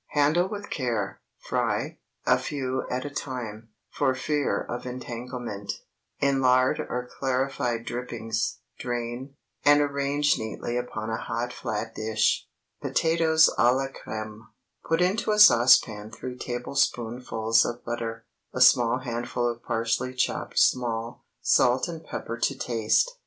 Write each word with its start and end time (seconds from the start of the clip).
Handle 0.13 0.47
with 0.49 0.71
care, 0.71 1.21
fry—a 1.41 2.39
few 2.39 2.87
at 2.89 3.05
a 3.05 3.09
time, 3.11 3.69
for 3.91 4.15
fear 4.15 4.59
of 4.61 4.87
entanglement—in 4.87 6.41
lard 6.41 6.79
or 6.79 7.07
clarified 7.19 7.85
drippings, 7.85 8.61
drain, 8.79 9.35
and 9.63 9.79
arrange 9.79 10.39
neatly 10.39 10.75
upon 10.75 11.11
a 11.11 11.17
hot 11.21 11.53
flat 11.53 11.93
dish. 11.93 12.47
POTATOES 12.81 13.51
À 13.59 13.75
LA 13.75 13.89
CRÈME. 13.89 14.37
✠ 14.37 14.41
Put 14.83 15.01
into 15.03 15.29
a 15.29 15.37
saucepan 15.37 16.09
three 16.09 16.35
tablespoonfuls 16.35 17.63
of 17.63 17.85
butter, 17.85 18.25
a 18.55 18.59
small 18.61 19.01
handful 19.01 19.47
of 19.47 19.61
parsley 19.61 20.15
chopped 20.15 20.57
small, 20.57 21.25
salt 21.43 21.87
and 21.87 22.03
pepper 22.03 22.39
to 22.39 22.57
taste. 22.57 23.19